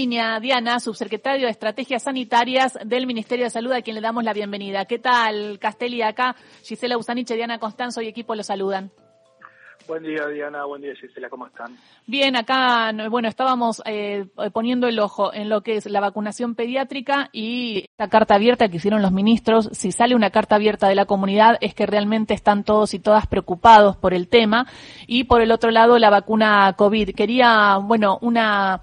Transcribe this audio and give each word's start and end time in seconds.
Diana, 0.00 0.80
subsecretario 0.80 1.44
de 1.44 1.50
Estrategias 1.50 2.04
Sanitarias 2.04 2.78
del 2.86 3.06
Ministerio 3.06 3.44
de 3.44 3.50
Salud, 3.50 3.72
a 3.72 3.82
quien 3.82 3.96
le 3.96 4.00
damos 4.00 4.24
la 4.24 4.32
bienvenida. 4.32 4.86
¿Qué 4.86 4.98
tal, 4.98 5.58
Castelli? 5.58 6.00
Acá 6.00 6.36
Gisela 6.62 6.96
Usaniche, 6.96 7.36
Diana 7.36 7.58
Constanzo 7.58 8.00
y 8.00 8.08
equipo 8.08 8.34
lo 8.34 8.42
saludan. 8.42 8.90
Buen 9.86 10.02
día, 10.02 10.26
Diana. 10.28 10.64
Buen 10.64 10.80
día, 10.80 10.94
Gisela. 10.94 11.28
¿Cómo 11.28 11.46
están? 11.46 11.76
Bien, 12.06 12.34
acá, 12.34 12.94
bueno, 13.10 13.28
estábamos 13.28 13.82
eh, 13.84 14.24
poniendo 14.54 14.88
el 14.88 14.98
ojo 15.00 15.34
en 15.34 15.50
lo 15.50 15.62
que 15.62 15.76
es 15.76 15.84
la 15.84 16.00
vacunación 16.00 16.54
pediátrica 16.54 17.28
y 17.30 17.84
esta 17.90 18.08
carta 18.08 18.36
abierta 18.36 18.70
que 18.70 18.78
hicieron 18.78 19.02
los 19.02 19.12
ministros. 19.12 19.68
Si 19.72 19.92
sale 19.92 20.14
una 20.14 20.30
carta 20.30 20.54
abierta 20.54 20.88
de 20.88 20.94
la 20.94 21.04
comunidad 21.04 21.58
es 21.60 21.74
que 21.74 21.84
realmente 21.84 22.32
están 22.32 22.64
todos 22.64 22.94
y 22.94 23.00
todas 23.00 23.26
preocupados 23.26 23.96
por 23.96 24.14
el 24.14 24.28
tema. 24.28 24.66
Y 25.06 25.24
por 25.24 25.42
el 25.42 25.52
otro 25.52 25.70
lado, 25.70 25.98
la 25.98 26.08
vacuna 26.08 26.72
COVID. 26.78 27.14
Quería, 27.14 27.76
bueno, 27.82 28.18
una 28.22 28.80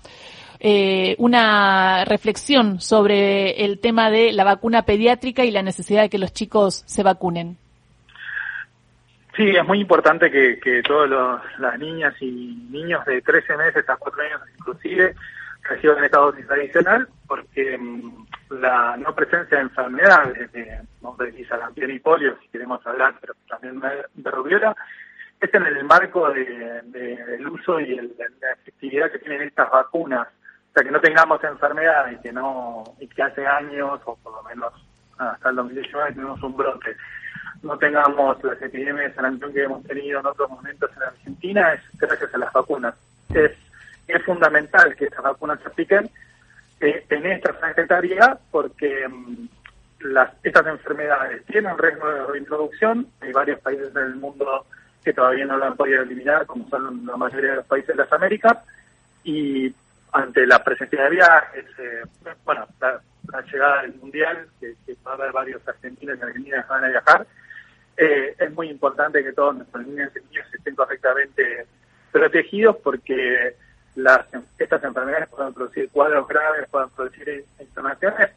eh, 0.60 1.16
una 1.20 2.06
reflexión 2.06 2.82
sobre 2.82 3.64
el 3.66 3.80
tema 3.80 4.10
de 4.10 4.32
la 4.32 4.44
vacuna 4.44 4.84
pediátrica 4.84 5.46
y 5.46 5.52
la 5.52 5.62
necesidad 5.62 6.04
de 6.04 6.10
que 6.10 6.18
los 6.18 6.34
chicos 6.34 6.84
se 6.86 7.04
vacunen. 7.04 7.58
Sí, 9.36 9.50
es 9.50 9.66
muy 9.66 9.80
importante 9.80 10.32
que, 10.32 10.60
que 10.60 10.82
todas 10.82 11.42
las 11.60 11.80
niñas 11.80 12.16
y 12.20 12.58
niños 12.72 13.06
de 13.06 13.22
13 13.22 13.56
meses 13.56 13.88
a 13.88 13.96
4 13.96 14.24
años 14.24 14.42
inclusive 14.58 15.14
reciban 15.62 16.04
esta 16.04 16.18
dosis 16.18 16.50
adicional 16.50 17.08
porque 17.28 17.78
mm, 17.78 18.26
la 18.62 18.98
no 18.98 19.14
presencia 19.14 19.58
de 19.58 19.64
enfermedades 19.64 20.52
de, 20.54 20.62
de 20.62 21.46
sarampión 21.48 21.92
y 21.92 22.00
polio, 22.00 22.38
si 22.42 22.48
queremos 22.48 22.86
hablar, 22.88 23.16
pero 23.22 23.34
también 23.48 23.80
de 24.16 24.32
rubiola, 24.32 24.76
es 25.40 25.54
en 25.54 25.66
el 25.66 25.84
marco 25.84 26.30
de, 26.32 26.82
del 26.84 27.48
uso 27.48 27.80
y 27.80 27.96
la 27.96 28.54
efectividad 28.54 29.12
que 29.12 29.20
tienen 29.20 29.44
estas 29.44 29.70
vacunas 29.70 30.28
sea, 30.78 30.84
que 30.84 30.92
no 30.92 31.02
tengamos 31.02 31.44
enfermedad 31.44 32.12
y 32.12 32.18
que 32.18 32.32
no 32.32 32.84
y 33.00 33.08
que 33.08 33.24
hace 33.24 33.46
años, 33.46 34.00
o 34.06 34.16
por 34.18 34.34
lo 34.34 34.44
menos 34.44 34.74
hasta 35.18 35.50
el 35.50 35.56
2019, 35.56 36.14
tenemos 36.14 36.44
un 36.44 36.56
brote, 36.56 36.96
no 37.64 37.78
tengamos 37.78 38.44
las 38.44 38.62
epidemias 38.62 39.10
de 39.10 39.16
sarampión 39.16 39.54
que 39.54 39.64
hemos 39.64 39.84
tenido 39.84 40.20
en 40.20 40.26
otros 40.28 40.50
momentos 40.50 40.92
en 40.96 41.04
Argentina, 41.04 41.74
es 41.74 41.82
gracias 42.00 42.34
a 42.34 42.38
las 42.38 42.54
vacunas. 42.54 42.94
Es, 43.34 43.52
es 44.08 44.24
fundamental 44.24 44.96
que 44.96 45.06
estas 45.06 45.24
vacunas 45.24 45.60
se 45.62 45.68
apliquen 45.68 46.10
eh, 46.80 47.04
en 47.10 47.26
esta 47.26 47.54
franja 47.54 48.40
porque 48.52 49.08
mm, 49.08 49.48
las, 50.02 50.32
estas 50.44 50.68
enfermedades 50.68 51.44
tienen 51.48 51.78
riesgo 51.78 52.08
de 52.08 52.26
reintroducción. 52.28 53.08
Hay 53.22 53.32
varios 53.32 53.60
países 53.62 53.92
del 53.96 54.16
mundo 54.16 54.68
que 55.04 55.14
todavía 55.14 55.46
no 55.46 55.58
lo 55.58 55.66
han 55.66 55.76
podido 55.76 56.04
eliminar, 56.04 56.46
como 56.46 56.70
son 56.70 57.06
la 57.06 57.18
mayoría 57.18 57.52
de 57.52 57.56
los 57.58 57.66
países 57.66 57.96
de 57.96 58.04
las 58.04 58.14
Américas, 58.14 58.58
y 59.24 59.74
ante 60.12 60.46
la 60.46 60.64
presencia 60.64 61.04
de 61.04 61.10
viajes, 61.10 61.66
eh, 61.80 62.02
bueno, 62.46 62.68
la, 62.80 63.02
llegada 63.42 63.82
del 63.82 63.96
Mundial, 63.96 64.48
que, 64.60 64.76
va 65.06 65.12
a 65.12 65.16
haber 65.16 65.32
varios 65.32 65.68
argentinos 65.68 66.18
y 66.18 66.22
argentinas 66.24 66.66
que 66.66 66.72
van 66.72 66.86
a 66.86 66.90
viajar, 66.90 67.28
eh, 67.98 68.36
es 68.38 68.52
muy 68.54 68.70
importante 68.70 69.24
que 69.24 69.34
todos 69.34 69.56
nuestros 69.56 69.86
niños 69.86 70.12
y 70.16 70.26
niños 70.28 70.46
estén 70.54 70.76
correctamente 70.76 71.66
protegidos 72.12 72.78
porque 72.78 73.56
las, 73.96 74.26
estas 74.58 74.84
enfermedades 74.84 75.30
pueden 75.30 75.54
producir 75.54 75.90
cuadros 75.90 76.28
graves, 76.28 76.70
pueden 76.70 76.90
producir 76.90 77.46
inflamaciones 77.60 78.30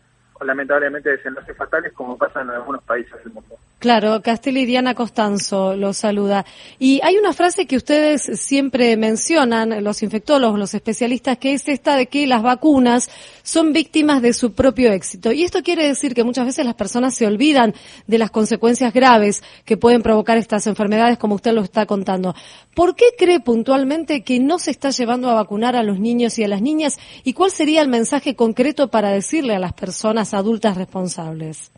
lamentablemente 0.45 1.11
desenlaces 1.11 1.57
fatales 1.57 1.93
como 1.93 2.17
pasa 2.17 2.43
en 2.43 2.51
algunos 2.51 2.83
países 2.83 3.13
del 3.25 3.33
mundo. 3.33 3.57
Claro, 3.81 4.21
Castelli 4.21 4.67
Diana 4.67 4.95
Costanzo 4.95 5.75
lo 5.75 5.95
saluda. 5.95 6.45
Y 6.79 7.01
hay 7.03 7.17
una 7.17 7.33
frase 7.33 7.65
que 7.67 7.79
ustedes 7.79 8.39
siempre 8.39 8.95
mencionan, 8.99 9.83
los 9.83 10.03
infectólogos, 10.03 10.59
los 10.59 10.75
especialistas, 10.75 11.39
que 11.39 11.55
es 11.55 11.67
esta 11.67 11.97
de 11.97 12.05
que 12.05 12.27
las 12.27 12.43
vacunas 12.43 13.09
son 13.43 13.73
víctimas 13.73 14.21
de 14.21 14.35
su 14.35 14.53
propio 14.53 14.93
éxito. 14.93 15.33
Y 15.33 15.45
esto 15.45 15.63
quiere 15.63 15.89
decir 15.89 16.13
que 16.13 16.25
muchas 16.25 16.45
veces 16.45 16.67
las 16.67 16.75
personas 16.75 17.15
se 17.15 17.27
olvidan 17.27 17.73
de 18.07 18.19
las 18.19 18.31
consecuencias 18.31 18.93
graves 18.93 19.43
que 19.65 19.79
pueden 19.79 20.03
provocar 20.03 20.37
estas 20.37 20.67
enfermedades, 20.67 21.17
como 21.17 21.37
usted 21.37 21.55
lo 21.55 21.63
está 21.63 21.87
contando. 21.87 22.35
¿Por 22.75 22.95
qué 22.95 23.07
cree 23.17 23.41
puntualmente 23.41 24.25
que 24.25 24.41
no 24.41 24.59
se 24.59 24.73
está 24.73 24.91
llevando 24.91 25.31
a 25.31 25.35
vacunar 25.35 25.75
a 25.75 25.83
los 25.83 25.99
niños 25.99 26.39
y 26.39 26.45
a 26.45 26.49
las 26.49 26.61
niñas? 26.61 26.99
¿Y 27.25 27.33
cuál 27.33 27.51
sería 27.51 27.81
el 27.81 27.89
mensaje 27.89 28.37
concreto 28.37 28.89
para 28.89 29.09
decirle 29.09 29.55
a 29.55 29.59
las 29.59 29.73
personas 29.73 30.30
adultas 30.35 30.77
responsables? 30.77 31.73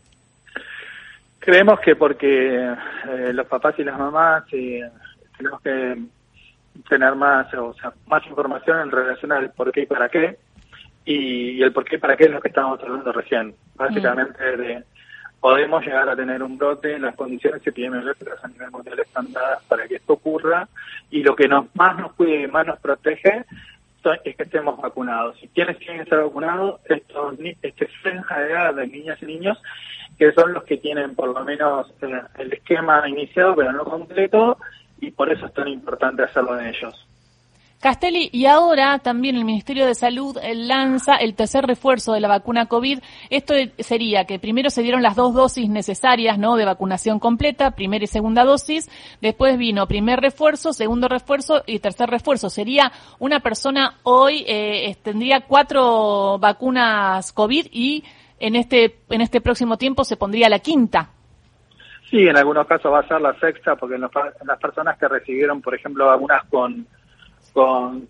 Creemos 1.39 1.79
que 1.81 1.95
porque 1.95 2.55
eh, 2.55 3.33
los 3.33 3.47
papás 3.47 3.75
y 3.77 3.83
las 3.83 3.97
mamás 3.97 4.45
eh, 4.53 4.81
tenemos 5.37 5.61
que 5.61 5.97
tener 6.87 7.15
más, 7.15 7.53
o 7.53 7.73
sea, 7.73 7.93
más 8.07 8.25
información 8.25 8.79
en 8.79 8.91
relación 8.91 9.31
al 9.31 9.51
por 9.51 9.71
qué 9.71 9.81
y 9.81 9.85
para 9.85 10.09
qué, 10.09 10.37
y, 11.05 11.61
el 11.61 11.73
por 11.73 11.83
qué 11.83 11.97
y 11.97 11.99
para 11.99 12.15
qué 12.15 12.25
es 12.25 12.31
lo 12.31 12.41
que 12.41 12.47
estábamos 12.47 12.81
hablando 12.81 13.11
recién. 13.11 13.53
Básicamente 13.75 14.57
de 14.57 14.83
podemos 15.43 15.85
llegar 15.85 16.07
a 16.07 16.15
tener 16.15 16.41
un 16.41 16.57
brote, 16.57 16.97
las 16.97 17.15
condiciones 17.17 17.61
epidemiológicas 17.67 18.41
a 18.41 18.47
nivel 18.47 18.71
mundial 18.71 18.97
están 18.99 19.33
dadas 19.33 19.61
para 19.67 19.85
que 19.89 19.95
esto 19.95 20.13
ocurra, 20.13 20.69
y 21.11 21.21
lo 21.21 21.35
que 21.35 21.49
nos 21.49 21.65
más 21.75 21.97
nos 21.97 22.13
cuide 22.13 22.43
y 22.43 22.47
más 22.47 22.65
nos 22.65 22.79
protege 22.79 23.43
es 24.11 24.35
que 24.35 24.43
estemos 24.43 24.77
vacunados. 24.77 25.37
Si 25.39 25.47
quienes 25.47 25.77
tienen 25.77 25.97
que 25.97 26.03
estar 26.03 26.23
vacunados, 26.23 26.81
estos, 26.85 27.35
este 27.61 27.87
franja 28.01 28.39
de 28.39 28.51
edad 28.51 28.73
de 28.75 28.87
niñas 28.87 29.21
y 29.21 29.25
niños, 29.25 29.61
que 30.17 30.31
son 30.33 30.53
los 30.53 30.63
que 30.63 30.77
tienen 30.77 31.15
por 31.15 31.29
lo 31.29 31.43
menos 31.43 31.91
eh, 32.01 32.21
el 32.37 32.53
esquema 32.53 33.07
iniciado, 33.07 33.55
pero 33.55 33.71
no 33.71 33.85
completo, 33.85 34.57
y 34.99 35.11
por 35.11 35.31
eso 35.31 35.45
es 35.45 35.53
tan 35.53 35.67
importante 35.67 36.23
hacerlo 36.23 36.59
en 36.59 36.67
ellos. 36.67 37.07
Castelli, 37.83 38.29
y 38.31 38.45
ahora 38.45 38.99
también 38.99 39.35
el 39.35 39.43
Ministerio 39.43 39.85
de 39.85 39.93
Salud 39.93 40.37
lanza 40.55 41.17
el 41.17 41.35
tercer 41.35 41.65
refuerzo 41.65 42.13
de 42.13 42.21
la 42.21 42.29
vacuna 42.29 42.67
COVID. 42.67 42.99
Esto 43.29 43.55
sería 43.77 44.23
que 44.23 44.39
primero 44.39 44.69
se 44.69 44.83
dieron 44.83 45.03
las 45.03 45.17
dos 45.17 45.33
dosis 45.33 45.67
necesarias, 45.69 46.39
¿no? 46.39 46.55
De 46.55 46.63
vacunación 46.63 47.19
completa, 47.19 47.71
primera 47.71 48.05
y 48.05 48.07
segunda 48.07 48.45
dosis. 48.45 48.89
Después 49.19 49.57
vino 49.57 49.85
primer 49.85 50.21
refuerzo, 50.21 50.71
segundo 50.71 51.09
refuerzo 51.09 51.63
y 51.67 51.79
tercer 51.79 52.09
refuerzo. 52.09 52.49
Sería 52.49 52.89
una 53.19 53.41
persona 53.41 53.97
hoy, 54.03 54.45
eh, 54.47 54.95
tendría 55.03 55.41
cuatro 55.41 56.39
vacunas 56.39 57.33
COVID 57.33 57.67
y 57.69 58.05
en 58.39 58.55
este, 58.55 58.99
en 59.09 59.19
este 59.19 59.41
próximo 59.41 59.77
tiempo 59.77 60.05
se 60.05 60.15
pondría 60.15 60.47
la 60.47 60.59
quinta. 60.59 61.09
Sí, 62.09 62.19
en 62.19 62.37
algunos 62.37 62.65
casos 62.65 62.93
va 62.93 62.99
a 62.99 63.07
ser 63.09 63.19
la 63.19 63.37
sexta, 63.41 63.75
porque 63.75 63.95
en 63.95 64.01
las 64.01 64.59
personas 64.61 64.97
que 64.97 65.09
recibieron, 65.09 65.61
por 65.61 65.75
ejemplo, 65.75 66.05
vacunas 66.05 66.45
con 66.49 66.87
con 67.53 68.07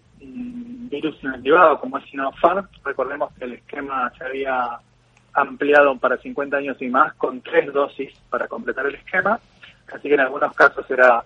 virus 0.89 1.21
inactivado 1.23 1.79
como 1.79 1.97
es 1.97 2.05
Sinopharm. 2.09 2.67
Recordemos 2.83 3.31
que 3.33 3.45
el 3.45 3.53
esquema 3.53 4.11
se 4.17 4.23
había 4.23 4.79
ampliado 5.33 5.97
para 5.97 6.17
50 6.17 6.57
años 6.57 6.81
y 6.81 6.87
más 6.87 7.13
con 7.15 7.41
tres 7.41 7.71
dosis 7.73 8.13
para 8.29 8.47
completar 8.47 8.85
el 8.85 8.95
esquema, 8.95 9.39
así 9.91 10.07
que 10.07 10.13
en 10.13 10.19
algunos 10.19 10.55
casos 10.55 10.89
era 10.89 11.23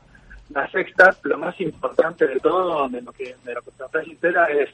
la 0.49 0.69
sexta. 0.71 1.15
Lo 1.23 1.37
más 1.37 1.59
importante 1.59 2.27
de 2.27 2.39
todo, 2.39 2.87
de 2.89 3.01
lo 3.01 3.11
que, 3.11 3.35
de 3.43 3.53
lo 3.53 3.61
que 3.61 3.71
se 3.71 4.61
es 4.61 4.69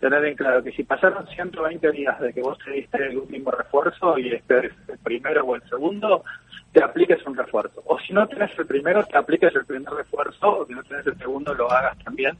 tener 0.00 0.24
en 0.24 0.36
claro 0.36 0.62
que 0.62 0.72
si 0.72 0.84
pasaron 0.84 1.26
120 1.26 1.90
días 1.92 2.18
de 2.20 2.32
que 2.32 2.40
vos 2.40 2.58
te 2.64 2.70
diste 2.70 3.08
el 3.08 3.18
último 3.18 3.50
refuerzo 3.50 4.18
y 4.18 4.32
este 4.32 4.66
es 4.66 4.72
el 4.88 4.98
primero 4.98 5.44
o 5.44 5.56
el 5.56 5.62
segundo, 5.68 6.24
te 6.72 6.82
apliques 6.82 7.24
un 7.26 7.36
refuerzo. 7.36 7.82
O 7.86 7.98
si 7.98 8.12
no 8.12 8.26
tenés 8.28 8.56
el 8.58 8.66
primero, 8.66 9.04
te 9.04 9.18
apliques 9.18 9.54
el 9.54 9.66
primer 9.66 9.92
refuerzo, 9.92 10.58
o 10.58 10.66
si 10.66 10.74
no 10.74 10.82
tenés 10.84 11.06
el 11.06 11.18
segundo, 11.18 11.54
lo 11.54 11.70
hagas 11.70 11.98
también, 12.04 12.36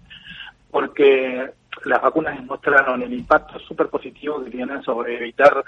porque 0.71 1.51
las 1.85 2.03
vacunas 2.03 2.37
demostraron 2.37 3.03
el 3.03 3.13
impacto 3.13 3.59
súper 3.61 3.89
positivo 3.89 4.45
que 4.45 4.51
tienen 4.51 4.83
sobre 4.83 5.17
evitar 5.17 5.65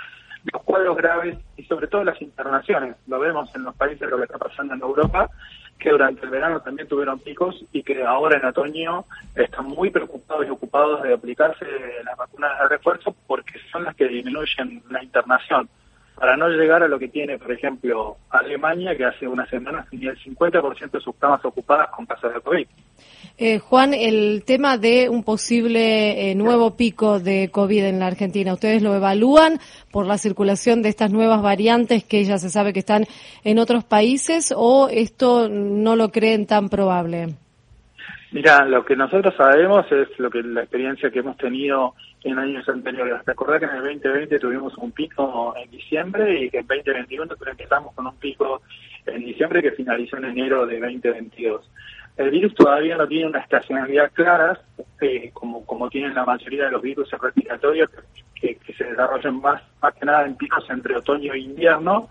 los 0.52 0.62
cuadros 0.62 0.96
graves 0.96 1.38
y 1.56 1.64
sobre 1.64 1.86
todo 1.86 2.04
las 2.04 2.20
internaciones. 2.20 2.96
Lo 3.06 3.18
vemos 3.18 3.54
en 3.54 3.64
los 3.64 3.74
países, 3.74 4.08
lo 4.08 4.16
que 4.16 4.24
está 4.24 4.38
pasando 4.38 4.74
en 4.74 4.80
Europa, 4.80 5.30
que 5.80 5.91
durante 5.91 6.24
el 6.24 6.30
verano 6.30 6.60
también 6.60 6.86
tuvieron 6.86 7.18
picos 7.18 7.64
y 7.72 7.82
que 7.82 8.04
ahora 8.04 8.36
en 8.36 8.44
otoño 8.44 9.06
están 9.34 9.66
muy 9.66 9.91
preocupados 9.91 10.46
y 10.46 10.50
ocupados 10.50 11.02
de 11.02 11.14
aplicarse 11.14 11.64
las 12.04 12.16
vacunas 12.16 12.58
de 12.60 12.68
refuerzo 12.68 13.16
porque 13.26 13.58
son 13.72 13.84
las 13.84 13.96
que 13.96 14.06
disminuyen 14.06 14.82
la 14.91 15.03
internación 15.03 15.68
para 16.20 16.36
no 16.36 16.50
llegar 16.50 16.82
a 16.82 16.86
lo 16.86 16.98
que 16.98 17.08
tiene, 17.08 17.38
por 17.38 17.50
ejemplo, 17.50 18.18
Alemania, 18.28 18.94
que 18.94 19.06
hace 19.06 19.26
unas 19.26 19.48
semanas 19.48 19.88
tenía 19.88 20.10
el 20.10 20.18
50% 20.18 20.90
de 20.90 21.00
sus 21.00 21.16
camas 21.16 21.42
ocupadas 21.46 21.88
con 21.96 22.04
casos 22.04 22.34
de 22.34 22.40
COVID. 22.42 22.66
Eh, 23.38 23.58
Juan, 23.58 23.94
el 23.94 24.42
tema 24.44 24.76
de 24.76 25.08
un 25.08 25.24
posible 25.24 26.30
eh, 26.30 26.34
nuevo 26.34 26.76
pico 26.76 27.20
de 27.20 27.48
COVID 27.50 27.84
en 27.84 28.00
la 28.00 28.08
Argentina, 28.08 28.52
¿ustedes 28.52 28.82
lo 28.82 28.94
evalúan 28.94 29.60
por 29.90 30.04
la 30.04 30.18
circulación 30.18 30.82
de 30.82 30.90
estas 30.90 31.10
nuevas 31.10 31.40
variantes 31.40 32.04
que 32.04 32.22
ya 32.22 32.36
se 32.36 32.50
sabe 32.50 32.74
que 32.74 32.80
están 32.80 33.06
en 33.42 33.58
otros 33.58 33.84
países 33.84 34.52
o 34.54 34.90
esto 34.90 35.48
no 35.48 35.96
lo 35.96 36.10
creen 36.10 36.44
tan 36.44 36.68
probable? 36.68 37.36
Mira, 38.32 38.65
lo 38.65 38.84
que 38.84 38.94
nosotros 38.94 39.34
sabemos 39.36 39.91
es 39.91 40.09
lo 40.21 40.30
que 40.30 40.41
la 40.42 40.60
experiencia 40.60 41.10
que 41.10 41.18
hemos 41.18 41.36
tenido 41.36 41.94
en 42.22 42.38
años 42.38 42.68
anteriores. 42.68 43.24
Recordad 43.27 43.59
que 43.59 43.65
en 43.65 43.72
el 43.72 43.82
2020 43.82 44.38
tuvimos 44.38 44.77
un 44.78 44.92
pico 44.92 45.53
en 45.56 45.68
diciembre 45.71 46.44
y 46.44 46.50
que 46.50 46.59
en 46.59 46.66
2021 46.66 47.34
empezamos 47.50 47.92
con 47.94 48.06
un 48.06 48.16
pico 48.16 48.62
en 49.06 49.24
diciembre 49.24 49.62
que 49.62 49.72
finalizó 49.72 50.16
en 50.18 50.27
enero 50.27 50.65
de 50.65 50.78
2022. 50.78 51.68
el 52.18 52.30
virus 52.30 52.54
todavía 52.54 52.97
no 52.97 53.09
tiene 53.09 53.27
una 53.27 53.41
estacionalidad 53.41 54.12
clara, 54.12 54.60
eh, 55.00 55.30
como, 55.32 55.65
como 55.66 55.88
tienen 55.88 56.15
la 56.15 56.24
mayoría 56.24 56.66
de 56.66 56.71
los 56.71 56.82
virus 56.82 57.10
respiratorios, 57.10 57.91
que, 58.34 58.59
se 58.77 58.84
desarrollan 58.84 59.41
más, 59.41 59.62
más 59.82 59.94
que 59.94 60.06
nada 60.06 60.24
en 60.24 60.36
picos 60.36 60.65
entre 60.71 60.97
otoño 60.97 61.32
e 61.32 61.41
invierno, 61.41 62.09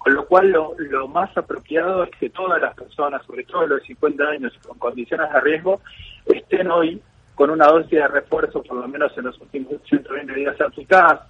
con 0.00 0.14
lo 0.14 0.26
cual 0.26 0.50
lo, 0.50 0.74
lo 0.78 1.08
más 1.08 1.36
apropiado 1.36 2.04
es 2.04 2.10
que 2.18 2.30
todas 2.30 2.58
las 2.58 2.74
personas, 2.74 3.22
sobre 3.26 3.44
todo 3.44 3.66
los 3.66 3.80
de 3.80 3.88
50 3.88 4.24
años 4.24 4.58
con 4.66 4.78
condiciones 4.78 5.30
de 5.30 5.40
riesgo, 5.42 5.82
estén 6.24 6.70
hoy 6.70 7.02
con 7.34 7.50
una 7.50 7.66
dosis 7.66 7.90
de 7.90 8.08
refuerzo, 8.08 8.62
por 8.62 8.78
lo 8.78 8.88
menos 8.88 9.12
en 9.18 9.24
los 9.26 9.38
últimos 9.38 9.74
120 9.84 10.32
días 10.32 10.58
aplicadas, 10.58 11.20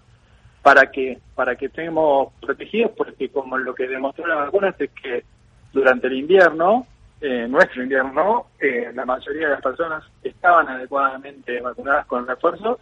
para 0.63 0.89
que 0.89 1.19
para 1.35 1.57
que 1.57 1.67
estemos 1.67 2.33
protegidos, 2.41 2.93
porque 2.97 3.29
como 3.31 3.59
lo 3.59 3.75
que 3.75 3.89
demostró 3.89 4.25
la 4.29 4.37
vacuna 4.37 4.73
es 4.79 4.91
que 4.93 5.25
durante 5.73 6.07
el 6.07 6.13
invierno, 6.13 6.87
eh, 7.21 7.49
nuestro 7.49 7.83
invierno, 7.83 8.51
eh, 8.61 8.93
la 8.95 9.05
mayoría 9.05 9.49
de 9.49 9.55
las 9.55 9.63
personas 9.63 10.05
estaban 10.23 10.69
adecuadamente 10.69 11.61
vacunadas 11.61 12.07
con 12.07 12.25
refuerzo 12.25 12.79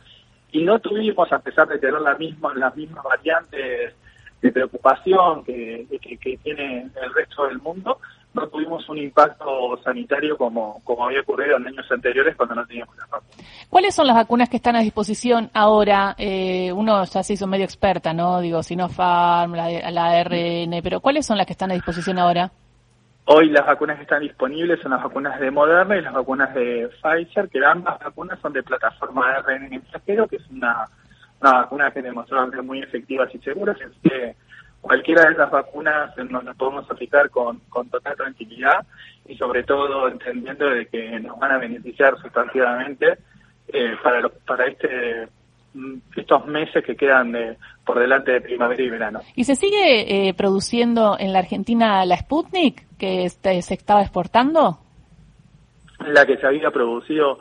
y 0.52 0.64
no 0.64 0.81
tuvimos, 0.81 1.32
a 1.32 1.38
pesar 1.38 1.67
de 1.67 1.79
tener 1.79 1.99
la 1.99 2.14
misma, 2.14 2.52
las 2.55 2.76
mismas 2.76 3.02
variantes 3.05 3.94
de 4.40 4.52
preocupación 4.52 5.44
que, 5.44 5.87
que, 6.00 6.38
tiene 6.38 6.88
el 7.02 7.14
resto 7.14 7.46
del 7.46 7.58
mundo, 7.58 7.99
no 8.35 8.46
tuvimos 8.49 8.88
un 8.88 8.99
impacto 8.99 9.79
sanitario 9.82 10.37
como, 10.37 10.81
como 10.85 11.06
había 11.06 11.23
ocurrido 11.23 11.56
en 11.56 11.67
años 11.67 11.90
anteriores 11.90 12.37
cuando 12.37 12.55
no 12.55 12.67
teníamos 12.67 12.96
la 12.96 13.06
vacuna. 13.06 13.44
¿Cuáles 13.69 13.94
son 13.94 14.06
las 14.06 14.17
vacunas 14.17 14.49
que 14.49 14.56
están 14.56 14.76
a 14.76 14.81
disposición 14.81 15.50
ahora? 15.55 16.14
Eh, 16.19 16.73
uno 16.73 17.05
ya 17.05 17.23
se 17.23 17.32
hizo 17.32 17.46
medio 17.46 17.64
experta, 17.64 18.12
¿no? 18.12 18.40
Digo, 18.40 18.62
Sinopharm, 18.62 19.55
la, 19.55 19.90
la 19.90 20.05
ARN, 20.05 20.81
pero 20.82 21.00
¿cuáles 21.00 21.26
son 21.26 21.37
las 21.37 21.46
que 21.46 21.55
están 21.55 21.70
a 21.73 21.75
disposición 21.75 22.19
ahora? 22.19 22.50
Hoy 23.25 23.50
las 23.50 23.67
vacunas 23.67 23.96
que 23.96 24.05
están 24.05 24.23
disponibles 24.23 24.81
son 24.81 24.93
las 24.93 25.02
vacunas 25.02 25.38
de 25.38 25.50
Moderna 25.50 25.99
y 25.99 26.00
las 26.00 26.14
vacunas 26.14 26.55
de 26.55 26.88
Pfizer, 27.02 27.49
que 27.50 27.58
ambas 27.62 27.99
vacunas 27.99 28.38
son 28.41 28.55
de 28.55 28.62
plataforma 28.62 29.34
ARN 29.37 29.69
mensajero, 29.69 30.26
que 30.26 30.37
es 30.37 30.49
una, 30.49 30.88
una 31.40 31.52
vacuna 31.52 31.90
que 31.90 32.02
demostró 32.02 32.50
ser 32.50 32.62
muy 32.62 32.81
efectivas 32.81 33.35
y 33.35 33.38
seguras. 33.38 33.76
Así 33.81 34.08
que 34.08 34.35
cualquiera 34.81 35.26
de 35.26 35.32
esas 35.32 35.50
vacunas 35.50 36.17
nos 36.17 36.44
las 36.44 36.56
podemos 36.56 36.90
aplicar 36.90 37.31
con, 37.31 37.61
con 37.69 37.88
total 37.88 38.17
tranquilidad 38.17 38.87
y 39.26 39.37
sobre 39.37 39.64
todo 39.64 40.08
entendiendo 40.08 40.69
de 40.70 40.87
que 40.87 41.20
nos 41.20 41.38
van 41.38 41.52
a 41.52 41.58
beneficiar 41.58 42.19
sustantivamente 42.20 43.19
eh, 43.69 43.96
para, 44.02 44.29
para 44.46 44.67
este 44.67 45.29
Mm, 45.75 45.99
estos 46.17 46.46
meses 46.46 46.82
que 46.85 46.96
quedan 46.96 47.31
de, 47.32 47.56
por 47.84 47.99
delante 47.99 48.32
de 48.32 48.41
primavera 48.41 48.82
y 48.82 48.88
verano. 48.88 49.20
¿Y 49.37 49.44
se 49.44 49.55
sigue 49.55 50.29
eh, 50.29 50.34
produciendo 50.34 51.17
en 51.19 51.32
la 51.32 51.41
Argentina 51.41 52.05
la 52.06 52.17
Sputnik 52.17 52.87
que 52.96 53.25
este, 53.25 53.61
se 53.62 53.75
estaba 53.75 54.00
exportando? 54.00 54.79
La 56.00 56.25
que 56.25 56.38
se 56.38 56.46
había 56.46 56.70
producido 56.70 57.38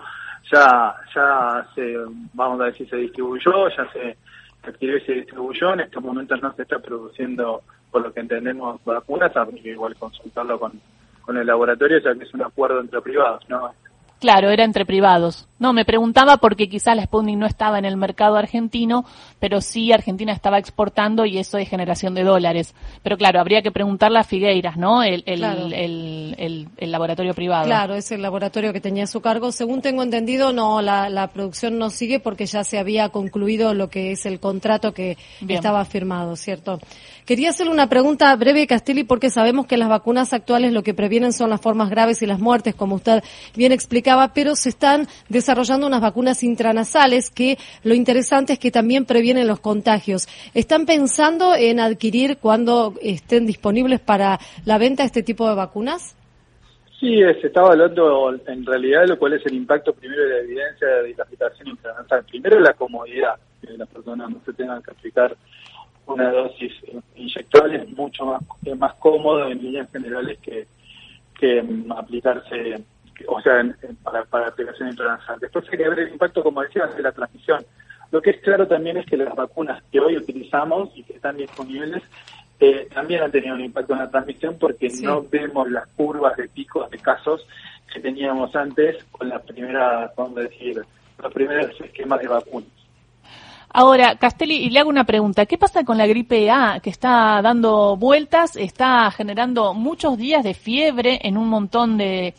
ya, 0.51 0.95
ya 1.13 1.67
se, 1.75 1.95
vamos 2.33 2.61
a 2.61 2.65
decir, 2.65 2.89
se 2.89 2.97
distribuyó, 2.97 3.69
ya 3.69 3.91
se 3.91 4.17
activó 4.63 4.97
y 4.97 5.01
se 5.01 5.13
distribuyó. 5.13 5.73
En 5.73 5.81
estos 5.81 6.03
momentos 6.03 6.41
no 6.41 6.53
se 6.53 6.63
está 6.63 6.79
produciendo, 6.79 7.63
por 7.91 8.01
lo 8.01 8.13
que 8.13 8.21
entendemos, 8.21 8.83
vacunas, 8.83 9.35
habría 9.35 9.63
que 9.63 9.71
igual 9.71 9.95
consultarlo 9.95 10.59
con, 10.59 10.79
con 11.21 11.37
el 11.37 11.47
laboratorio, 11.47 11.99
ya 11.99 12.15
que 12.15 12.23
es 12.23 12.33
un 12.33 12.43
acuerdo 12.43 12.79
entre 12.79 13.01
privados, 13.01 13.47
¿no? 13.49 13.73
Claro, 14.19 14.49
era 14.49 14.63
entre 14.63 14.85
privados. 14.85 15.47
No, 15.59 15.73
me 15.73 15.85
preguntaba 15.85 16.37
porque 16.37 16.69
quizá 16.69 16.95
la 16.95 17.03
Sputnik 17.03 17.37
no 17.37 17.45
estaba 17.45 17.77
en 17.79 17.85
el 17.85 17.97
mercado 17.97 18.35
argentino, 18.35 19.05
pero 19.39 19.61
sí 19.61 19.91
Argentina 19.91 20.31
estaba 20.33 20.57
exportando 20.57 21.25
y 21.25 21.37
eso 21.37 21.57
es 21.57 21.69
generación 21.69 22.13
de 22.15 22.23
dólares. 22.23 22.73
Pero 23.03 23.17
claro, 23.17 23.39
habría 23.39 23.61
que 23.61 23.71
preguntarle 23.71 24.19
a 24.19 24.23
Figueiras, 24.23 24.77
¿no? 24.77 25.03
El, 25.03 25.23
el, 25.25 26.35
el, 26.77 26.91
laboratorio 26.91 27.33
privado. 27.33 27.65
Claro, 27.65 27.95
es 27.95 28.11
el 28.11 28.21
laboratorio 28.21 28.73
que 28.73 28.81
tenía 28.81 29.05
a 29.05 29.07
su 29.07 29.21
cargo. 29.21 29.51
Según 29.51 29.81
tengo 29.81 30.03
entendido, 30.03 30.51
no, 30.51 30.81
la, 30.81 31.09
la 31.09 31.27
producción 31.27 31.77
no 31.77 31.89
sigue 31.89 32.19
porque 32.19 32.45
ya 32.45 32.63
se 32.63 32.79
había 32.79 33.09
concluido 33.09 33.73
lo 33.73 33.89
que 33.89 34.11
es 34.11 34.25
el 34.25 34.39
contrato 34.39 34.93
que 34.93 35.17
estaba 35.47 35.85
firmado, 35.85 36.35
¿cierto? 36.35 36.79
Quería 37.27 37.49
hacerle 37.49 37.73
una 37.73 37.89
pregunta 37.89 38.33
breve, 38.37 38.67
Castelli, 38.67 39.03
porque 39.03 39.29
sabemos 39.29 39.67
que 39.67 39.75
las 39.75 39.89
vacunas 39.89 40.31
actuales 40.31 40.71
lo 40.71 40.81
que 40.81 40.93
previenen 40.93 41.33
son 41.33 41.49
las 41.49 41.59
formas 41.59 41.89
graves 41.89 42.21
y 42.21 42.25
las 42.25 42.39
muertes, 42.39 42.73
como 42.73 42.95
usted 42.95 43.21
bien 43.53 43.73
explicaba, 43.73 44.31
pero 44.33 44.55
se 44.55 44.69
están 44.69 45.07
desarrollando 45.27 45.87
unas 45.87 45.99
vacunas 45.99 46.41
intranasales 46.41 47.29
que 47.29 47.57
lo 47.83 47.93
interesante 47.93 48.53
es 48.53 48.59
que 48.59 48.71
también 48.71 49.03
previenen 49.03 49.45
los 49.45 49.59
contagios. 49.59 50.29
¿Están 50.53 50.85
pensando 50.85 51.53
en 51.53 51.81
adquirir 51.81 52.37
cuando 52.37 52.93
estén 53.01 53.45
disponibles 53.45 53.99
para 53.99 54.39
la 54.63 54.77
venta 54.77 55.03
este 55.03 55.21
tipo 55.21 55.49
de 55.49 55.55
vacunas? 55.55 56.15
Sí, 56.97 57.17
se 57.41 57.47
está 57.47 57.59
evaluando 57.59 58.33
en 58.47 58.65
realidad 58.65 59.05
lo 59.05 59.19
cual 59.19 59.33
es 59.33 59.45
el 59.47 59.55
impacto 59.55 59.91
primero 59.91 60.23
de 60.23 60.29
la 60.29 60.39
evidencia 60.39 60.87
de 60.87 61.13
la 61.13 61.23
aplicación 61.25 61.67
intranasal. 61.67 62.23
Primero 62.23 62.57
la 62.61 62.71
comodidad, 62.71 63.35
que 63.61 63.77
las 63.77 63.89
personas 63.89 64.29
no 64.29 64.41
se 64.45 64.53
tengan 64.53 64.81
que 64.81 64.91
aplicar 64.91 65.35
una 66.07 66.31
dosis 66.31 66.73
inyectable 67.15 67.77
es 67.77 67.89
mucho 67.89 68.25
más, 68.25 68.41
más 68.77 68.93
cómodo 68.95 69.47
en 69.49 69.61
líneas 69.61 69.91
generales 69.91 70.39
que, 70.39 70.67
que 71.39 71.63
aplicarse, 71.95 72.83
o 73.27 73.41
sea, 73.41 73.63
para, 74.03 74.23
para 74.25 74.47
aplicación 74.47 74.89
intranasal. 74.89 75.39
Después 75.39 75.65
hay 75.71 75.77
que 75.77 75.89
ver 75.89 75.99
el 75.99 76.11
impacto, 76.13 76.43
como 76.43 76.61
decía, 76.61 76.87
de 76.87 77.01
la 77.01 77.11
transmisión. 77.11 77.65
Lo 78.11 78.21
que 78.21 78.31
es 78.31 78.37
claro 78.41 78.67
también 78.67 78.97
es 78.97 79.05
que 79.05 79.17
las 79.17 79.35
vacunas 79.35 79.83
que 79.91 79.99
hoy 79.99 80.17
utilizamos 80.17 80.89
y 80.95 81.03
que 81.03 81.13
están 81.13 81.37
disponibles 81.37 82.01
eh, 82.59 82.87
también 82.93 83.21
han 83.21 83.31
tenido 83.31 83.53
un 83.55 83.61
impacto 83.61 83.93
en 83.93 83.99
la 83.99 84.09
transmisión 84.09 84.57
porque 84.57 84.89
no 85.01 85.23
vemos 85.23 85.69
las 85.69 85.87
curvas 85.89 86.35
de 86.37 86.47
picos 86.47 86.89
de 86.89 86.97
casos 86.97 87.45
que 87.93 87.99
teníamos 87.99 88.55
antes 88.55 89.03
con 89.11 89.29
la 89.29 89.39
primera, 89.39 90.11
vamos 90.15 90.35
decir, 90.35 90.81
los 91.21 91.33
primeros 91.33 91.79
esquemas 91.81 92.21
de 92.21 92.27
vacunas. 92.27 92.76
Ahora, 93.79 94.15
Castelli, 94.15 94.55
y 94.55 94.71
le 94.71 94.79
hago 94.79 94.89
una 94.89 95.03
pregunta. 95.03 95.45
¿Qué 95.45 95.59
pasa 95.59 95.83
con 95.83 95.99
la 95.99 96.07
gripe 96.07 96.49
A 96.49 96.79
que 96.81 96.89
está 96.89 97.39
dando 97.43 97.95
vueltas, 97.95 98.55
está 98.55 99.11
generando 99.11 99.75
muchos 99.75 100.17
días 100.17 100.43
de 100.43 100.55
fiebre 100.55 101.19
en 101.21 101.37
un 101.37 101.47
montón 101.47 101.95
de, 101.95 102.33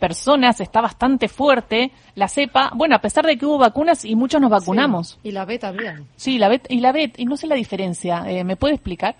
personas, 0.00 0.62
está 0.62 0.80
bastante 0.80 1.28
fuerte 1.28 1.90
la 2.14 2.26
cepa? 2.26 2.70
Bueno, 2.74 2.96
a 2.96 3.02
pesar 3.02 3.26
de 3.26 3.36
que 3.36 3.44
hubo 3.44 3.58
vacunas 3.58 4.02
y 4.06 4.16
muchos 4.16 4.40
nos 4.40 4.50
vacunamos. 4.50 5.20
y 5.22 5.32
la 5.32 5.44
B 5.44 5.58
también. 5.58 6.06
Sí, 6.16 6.38
la 6.38 6.48
B 6.48 6.62
y 6.70 6.80
la 6.80 6.92
B, 6.92 7.12
y 7.18 7.26
no 7.26 7.36
sé 7.36 7.48
la 7.48 7.54
diferencia. 7.54 8.24
Eh, 8.26 8.42
¿Me 8.42 8.56
puede 8.56 8.72
explicar? 8.72 9.14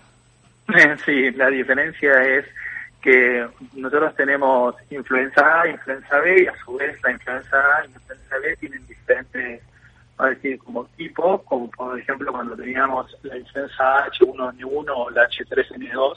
Sí, 1.05 1.31
la 1.33 1.51
diferencia 1.51 2.13
es 2.23 2.47
que 3.03 3.47
nosotros 3.75 4.17
tenemos 4.17 4.75
influenza 4.91 5.61
A, 5.61 5.69
influenza 5.69 6.19
B, 6.21 6.45
y 6.45 6.47
a 6.47 6.55
su 6.65 6.77
vez 6.77 6.97
la 7.03 7.13
influenza 7.13 7.59
A 7.59 7.85
y 7.85 7.89
la 7.89 7.95
influenza 7.99 8.39
B 8.39 8.57
tienen 8.57 8.87
diferentes 8.87 9.68
a 10.19 10.31
decir, 10.31 10.59
como 10.59 10.85
tipo, 10.97 11.43
como 11.45 11.71
por 11.71 11.99
ejemplo 11.99 12.33
cuando 12.33 12.57
teníamos 12.57 13.07
la 13.23 13.37
influenza 13.39 14.07
H1N1 14.09 14.93
o 14.95 15.11
la 15.11 15.29
H3N2, 15.29 16.17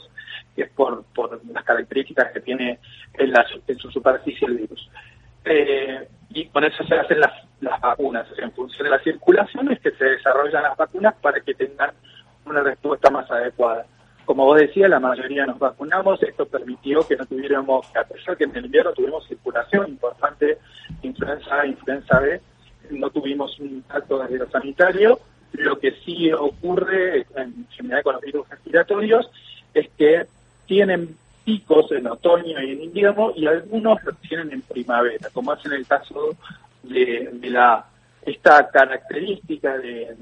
que 0.56 0.62
es 0.62 0.70
por, 0.70 1.04
por 1.14 1.40
las 1.46 1.64
características 1.64 2.32
que 2.32 2.40
tiene 2.40 2.78
en, 3.14 3.32
la, 3.32 3.44
en 3.66 3.78
su 3.78 3.90
superficie 3.90 4.48
el 4.48 4.58
virus. 4.58 4.90
Eh, 5.44 6.08
y 6.30 6.46
con 6.46 6.64
eso 6.64 6.84
se 6.84 6.94
hacen 6.94 7.20
las, 7.20 7.32
las 7.60 7.80
vacunas, 7.80 8.26
en 8.38 8.52
función 8.52 8.84
de 8.84 8.90
la 8.90 9.02
circulación 9.02 9.70
es 9.72 9.80
que 9.80 9.90
se 9.92 10.04
desarrollan 10.04 10.62
las 10.62 10.76
vacunas 10.76 11.14
para 11.20 11.40
que 11.40 11.54
tengan 11.54 11.90
una 12.44 12.62
respuesta 12.62 13.10
más 13.10 13.30
adecuada. 13.30 13.86
Como 14.24 14.44
vos 14.46 14.60
decías, 14.60 14.88
la 14.88 15.00
mayoría 15.00 15.46
nos 15.46 15.58
vacunamos, 15.58 16.22
esto 16.22 16.46
permitió 16.46 17.06
que 17.06 17.16
no 17.16 17.26
tuviéramos, 17.26 17.86
a 17.96 18.04
pesar 18.04 18.36
que 18.36 18.44
en 18.44 18.56
el 18.56 18.66
invierno 18.66 18.92
tuvimos 18.92 19.26
circulación 19.26 19.88
importante, 19.88 20.58
influenza 21.02 21.60
A, 21.60 21.66
influenza 21.66 22.20
B, 22.20 22.40
no 22.92 23.10
tuvimos 23.10 23.58
un 23.58 23.68
impacto 23.68 24.18
desde 24.18 24.38
lo 24.38 24.50
sanitario. 24.50 25.20
Lo 25.52 25.78
que 25.78 25.92
sí 26.04 26.32
ocurre 26.32 27.26
en 27.36 27.66
general 27.70 28.02
con 28.02 28.14
los 28.14 28.22
virus 28.22 28.48
respiratorios 28.48 29.30
es 29.74 29.88
que 29.96 30.26
tienen 30.66 31.16
picos 31.44 31.90
en 31.92 32.06
otoño 32.06 32.62
y 32.62 32.70
en 32.70 32.82
invierno 32.82 33.32
y 33.34 33.46
algunos 33.46 34.02
los 34.04 34.16
tienen 34.18 34.52
en 34.52 34.62
primavera, 34.62 35.28
como 35.32 35.52
es 35.54 35.64
en 35.66 35.72
el 35.72 35.86
caso 35.86 36.36
de, 36.82 37.30
la 37.42 37.84
esta 38.24 38.68
característica 38.70 39.76
de, 39.78 40.14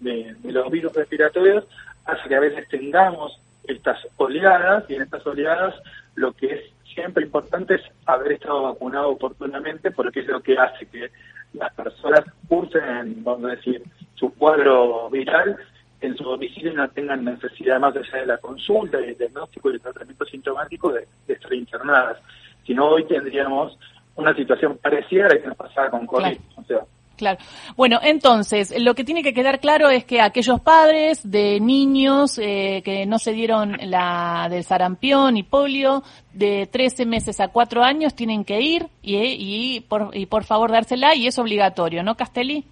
de, 0.00 0.36
los 0.44 0.70
virus 0.70 0.94
respiratorios 0.94 1.64
hace 2.06 2.28
que 2.28 2.34
a 2.34 2.40
veces 2.40 2.66
tengamos 2.68 3.38
estas 3.64 3.98
oleadas 4.16 4.84
y 4.88 4.94
en 4.94 5.02
estas 5.02 5.26
oleadas 5.26 5.74
lo 6.14 6.32
que 6.32 6.46
es 6.46 6.60
siempre 6.94 7.24
importante 7.24 7.74
es 7.74 7.82
haber 8.06 8.32
estado 8.32 8.62
vacunado 8.62 9.10
oportunamente 9.10 9.90
porque 9.90 10.20
es 10.20 10.26
lo 10.28 10.40
que 10.40 10.56
hace 10.56 10.86
que 10.86 11.10
las 11.56 11.72
personas 11.74 12.24
cursen, 12.48 13.24
vamos 13.24 13.44
a 13.44 13.56
decir, 13.56 13.82
su 14.14 14.32
cuadro 14.34 15.10
viral 15.10 15.56
en 16.00 16.16
su 16.16 16.24
domicilio 16.24 16.72
no 16.74 16.88
tengan 16.90 17.24
necesidad 17.24 17.80
más 17.80 17.96
allá 17.96 18.18
de 18.18 18.26
la 18.26 18.38
consulta 18.38 19.00
y 19.00 19.10
el 19.10 19.18
diagnóstico 19.18 19.70
y 19.70 19.74
el 19.74 19.80
tratamiento 19.80 20.24
sintomático 20.26 20.92
de, 20.92 21.06
estar 21.26 21.52
internadas. 21.52 22.18
Si 22.66 22.74
no, 22.74 22.88
hoy 22.88 23.04
tendríamos 23.04 23.78
una 24.14 24.34
situación 24.34 24.78
parecida 24.78 25.26
a 25.26 25.28
la 25.30 25.40
que 25.40 25.48
nos 25.48 25.56
pasaba 25.56 25.90
con 25.90 26.06
COVID. 26.06 26.38
O 26.56 26.64
sea, 26.64 26.80
Claro. 27.16 27.38
Bueno, 27.76 27.98
entonces, 28.02 28.74
lo 28.78 28.94
que 28.94 29.04
tiene 29.04 29.22
que 29.22 29.32
quedar 29.32 29.60
claro 29.60 29.88
es 29.88 30.04
que 30.04 30.20
aquellos 30.20 30.60
padres 30.60 31.28
de 31.28 31.60
niños 31.60 32.38
eh, 32.38 32.82
que 32.84 33.06
no 33.06 33.18
se 33.18 33.32
dieron 33.32 33.76
la 33.82 34.48
del 34.50 34.64
sarampión 34.64 35.36
y 35.36 35.42
polio, 35.42 36.02
de 36.32 36.68
13 36.70 37.06
meses 37.06 37.40
a 37.40 37.48
4 37.48 37.82
años, 37.82 38.14
tienen 38.14 38.44
que 38.44 38.60
ir 38.60 38.88
y, 39.02 39.16
y, 39.16 39.80
por, 39.80 40.10
y 40.12 40.26
por 40.26 40.44
favor 40.44 40.70
dársela 40.70 41.14
y 41.14 41.26
es 41.26 41.38
obligatorio, 41.38 42.02
¿no, 42.02 42.14
Castelli? 42.14 42.64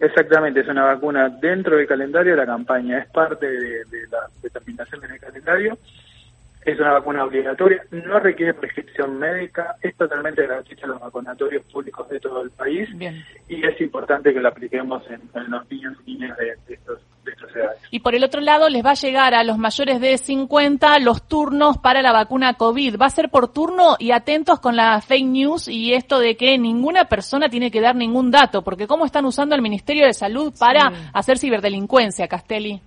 Exactamente, 0.00 0.60
es 0.60 0.68
una 0.68 0.84
vacuna 0.84 1.28
dentro 1.28 1.76
del 1.76 1.86
calendario, 1.86 2.34
la 2.34 2.46
campaña 2.46 2.98
es 2.98 3.10
parte 3.10 3.46
de, 3.46 3.84
de 3.84 4.08
la 4.10 4.28
determinación 4.42 5.00
del 5.02 5.20
calendario 5.20 5.78
es 6.64 6.78
una 6.78 6.92
vacuna 6.92 7.24
obligatoria, 7.24 7.82
no 7.90 8.18
requiere 8.18 8.52
prescripción 8.54 9.18
médica, 9.18 9.76
es 9.80 9.96
totalmente 9.96 10.46
gratuita 10.46 10.82
en 10.82 10.90
los 10.90 11.00
vacunatorios 11.00 11.64
públicos 11.72 12.08
de 12.08 12.20
todo 12.20 12.42
el 12.42 12.50
país 12.50 12.88
y 13.48 13.64
es 13.64 13.80
importante 13.80 14.34
que 14.34 14.40
la 14.40 14.50
apliquemos 14.50 15.02
en, 15.10 15.20
los 15.50 15.70
niños 15.70 15.96
y 16.04 16.14
niñas 16.14 16.36
de, 16.36 16.74
estos, 16.74 17.00
de 17.24 17.32
estas 17.32 17.56
edades. 17.56 17.80
Y 17.90 18.00
por 18.00 18.14
el 18.14 18.24
otro 18.24 18.40
lado, 18.42 18.68
les 18.68 18.84
va 18.84 18.90
a 18.90 18.94
llegar 18.94 19.34
a 19.34 19.42
los 19.42 19.56
mayores 19.56 20.00
de 20.00 20.18
50 20.18 20.98
los 20.98 21.26
turnos 21.26 21.78
para 21.78 22.02
la 22.02 22.12
vacuna 22.12 22.54
COVID. 22.54 22.96
Va 23.00 23.06
a 23.06 23.10
ser 23.10 23.30
por 23.30 23.52
turno 23.52 23.96
y 23.98 24.12
atentos 24.12 24.60
con 24.60 24.76
la 24.76 25.00
fake 25.00 25.26
news 25.26 25.68
y 25.68 25.94
esto 25.94 26.18
de 26.18 26.36
que 26.36 26.58
ninguna 26.58 27.06
persona 27.06 27.48
tiene 27.48 27.70
que 27.70 27.80
dar 27.80 27.96
ningún 27.96 28.30
dato, 28.30 28.62
porque 28.62 28.86
¿cómo 28.86 29.06
están 29.06 29.24
usando 29.24 29.54
el 29.54 29.62
Ministerio 29.62 30.04
de 30.04 30.12
Salud 30.12 30.52
para 30.58 30.92
hacer 31.14 31.38
ciberdelincuencia, 31.38 32.28
Castelli? 32.28 32.82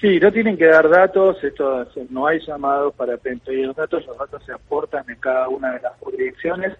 Sí, 0.00 0.20
no 0.20 0.30
tienen 0.30 0.56
que 0.56 0.66
dar 0.66 0.88
datos, 0.88 1.42
esto 1.42 1.86
no 2.10 2.26
hay 2.26 2.38
llamados 2.40 2.94
para 2.94 3.16
pedir 3.16 3.74
datos, 3.74 4.06
los 4.06 4.16
datos 4.16 4.44
se 4.44 4.52
aportan 4.52 5.04
en 5.08 5.16
cada 5.16 5.48
una 5.48 5.72
de 5.72 5.80
las 5.80 5.92
jurisdicciones 5.98 6.76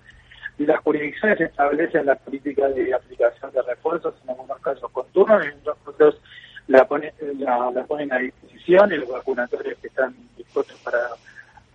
las 0.67 0.81
jurisdicciones 0.81 1.41
establecen 1.41 2.07
las 2.07 2.19
políticas 2.19 2.75
de 2.75 2.93
aplicación 2.93 3.53
de 3.53 3.63
refuerzos, 3.63 4.15
en 4.25 4.31
algunos 4.31 4.59
casos 4.61 4.91
con 4.91 5.07
turnos, 5.13 5.45
en 5.45 5.55
otros 5.61 5.97
casos 5.97 6.21
la 6.67 6.87
ponen, 6.87 7.13
la, 7.39 7.85
ponen 7.87 8.13
a 8.13 8.19
disposición 8.19 8.93
y 8.93 8.97
los 8.97 9.09
vacunatorios 9.09 9.79
que 9.79 9.87
están 9.87 10.15
dispuestos 10.37 10.79
para, 10.81 10.99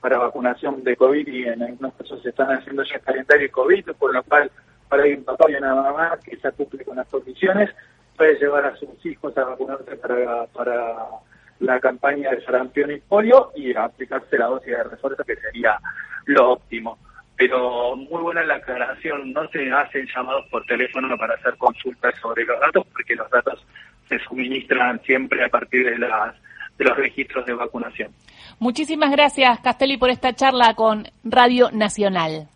para 0.01 0.17
vacunación 0.17 0.83
de 0.83 0.95
COVID 0.95 1.27
y 1.27 1.43
en 1.45 1.63
algunos 1.63 1.93
casos 1.93 2.21
se 2.21 2.29
están 2.29 2.51
haciendo 2.51 2.83
ya 2.83 3.00
calendario 3.00 3.51
COVID, 3.51 3.91
por 3.97 4.13
lo 4.13 4.21
cual 4.23 4.51
para 4.89 5.05
un 5.05 5.23
papá 5.23 5.45
y 5.50 5.55
una 5.55 5.75
mamá 5.75 6.19
que 6.23 6.38
se 6.38 6.51
cumple 6.51 6.83
con 6.83 6.97
las 6.97 7.07
condiciones 7.07 7.69
puede 8.15 8.36
llevar 8.39 8.65
a 8.65 8.75
sus 8.75 9.05
hijos 9.05 9.38
a 9.38 9.43
vacunarse 9.43 9.96
para, 9.98 10.46
para 10.48 10.96
la 11.60 11.79
campaña 11.79 12.32
de 12.32 12.43
sarampión 12.43 12.91
y 12.91 13.00
polio 13.00 13.51
y 13.55 13.75
aplicarse 13.75 14.38
la 14.38 14.48
dosis 14.48 14.75
de 14.77 14.84
refuerzo 14.84 15.24
que 15.24 15.36
sería 15.36 15.77
lo 16.25 16.51
óptimo. 16.51 16.98
Pero 17.36 17.96
muy 17.96 18.22
buena 18.22 18.43
la 18.43 18.55
aclaración, 18.55 19.34
no 19.34 19.48
se 19.50 19.72
hacen 19.72 20.08
llamados 20.15 20.46
por 20.51 20.65
teléfono 20.65 21.17
para 21.17 21.36
hacer 21.36 21.58
consultas 21.58 22.13
sobre 22.22 22.46
los 22.46 22.60
datos 22.60 22.86
porque 22.91 23.15
los 23.15 23.29
datos 23.29 23.65
se 24.08 24.20
suministran 24.20 25.01
siempre 25.03 25.43
a 25.43 25.50
partir 25.50 25.89
de 25.89 25.98
las 25.98 26.36
de 26.77 26.86
los 26.86 26.98
registros 26.98 27.46
de 27.46 27.53
vacunación. 27.53 28.12
Muchísimas 28.60 29.12
gracias, 29.12 29.60
Castelli, 29.60 29.98
por 29.98 30.10
esta 30.10 30.34
charla 30.34 30.74
con 30.74 31.05
Radio 31.24 31.70
Nacional. 31.72 32.48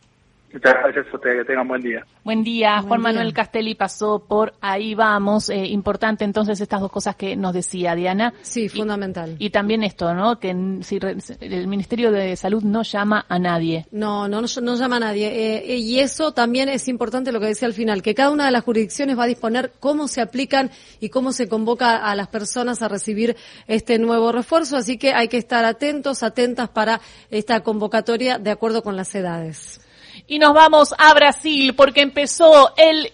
Muchas 0.54 0.74
gracias 0.76 1.08
a 1.12 1.16
ustedes, 1.16 1.40
que 1.40 1.46
tengan 1.46 1.68
buen 1.68 1.82
día. 1.82 2.06
Buen 2.24 2.44
día, 2.44 2.82
Juan 2.82 3.02
Manuel 3.02 3.34
Castelli 3.34 3.76
pasó 3.76 4.20
por 4.20 4.54
ahí 4.62 4.96
vamos. 4.96 5.50
Eh, 5.50 5.66
importante 5.68 6.24
entonces 6.24 6.62
estas 6.62 6.80
dos 6.80 6.90
cosas 6.90 7.18
que 7.18 7.36
nos 7.36 7.54
decía 7.54 7.96
Diana. 7.96 8.34
Sí, 8.44 8.70
fundamental. 8.70 9.36
Y, 9.40 9.50
también 9.50 9.84
esto, 9.84 10.14
¿no? 10.14 10.40
Que 10.40 10.56
si 10.82 11.00
el 11.42 11.68
Ministerio 11.68 12.12
de 12.12 12.36
Salud 12.38 12.64
no 12.64 12.84
llama 12.84 13.26
a 13.28 13.40
nadie. 13.40 13.88
No, 13.92 14.30
no, 14.30 14.42
no, 14.42 14.76
llama 14.76 14.96
a 14.96 15.00
nadie. 15.00 15.28
Eh, 15.28 15.74
eh, 15.74 15.78
y 15.78 16.00
eso 16.00 16.32
también 16.32 16.70
es 16.70 16.88
importante 16.88 17.34
lo 17.34 17.42
que 17.42 17.48
decía 17.48 17.68
al 17.68 17.74
final, 17.74 18.02
que 18.02 18.16
cada 18.16 18.32
una 18.32 18.46
de 18.46 18.52
las 18.52 18.64
jurisdicciones 18.64 19.20
va 19.20 19.26
a 19.26 19.28
disponer 19.28 19.74
cómo 19.82 20.08
se 20.08 20.22
aplican 20.22 20.72
y 21.02 21.10
cómo 21.10 21.34
se 21.34 21.50
convoca 21.50 21.98
a 21.98 22.16
las 22.16 22.30
personas 22.30 22.82
a 22.82 22.88
recibir 22.88 23.36
este 23.68 24.00
nuevo 24.00 24.32
refuerzo. 24.32 24.78
Así 24.78 24.98
que 24.98 25.14
hay 25.14 25.28
que 25.28 25.38
estar 25.38 25.66
atentos, 25.66 26.24
atentas 26.24 26.70
para 26.70 27.02
esta 27.30 27.60
convocatoria 27.62 28.38
de 28.38 28.52
acuerdo 28.52 28.82
con 28.82 28.96
las 28.96 29.14
edades. 29.14 29.82
Y 30.30 30.40
nos 30.40 30.54
vamos 30.54 30.94
a 30.98 31.14
Brasil 31.14 31.74
porque 31.74 32.02
empezó 32.02 32.74
el 32.76 33.12